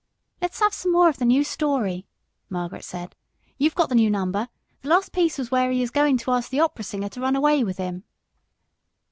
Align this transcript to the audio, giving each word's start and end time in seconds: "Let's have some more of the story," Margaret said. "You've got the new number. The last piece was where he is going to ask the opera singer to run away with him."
"Let's 0.41 0.59
have 0.61 0.73
some 0.73 0.91
more 0.91 1.09
of 1.09 1.19
the 1.19 1.43
story," 1.43 2.07
Margaret 2.49 2.83
said. 2.83 3.13
"You've 3.59 3.75
got 3.75 3.89
the 3.89 3.93
new 3.93 4.09
number. 4.09 4.49
The 4.81 4.89
last 4.89 5.11
piece 5.11 5.37
was 5.37 5.51
where 5.51 5.69
he 5.69 5.83
is 5.83 5.91
going 5.91 6.17
to 6.17 6.31
ask 6.31 6.49
the 6.49 6.59
opera 6.61 6.83
singer 6.83 7.09
to 7.09 7.21
run 7.21 7.35
away 7.35 7.63
with 7.63 7.77
him." 7.77 8.03